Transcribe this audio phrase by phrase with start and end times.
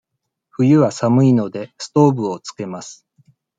[0.49, 3.05] 冬は寒いので、ストーブをつけます。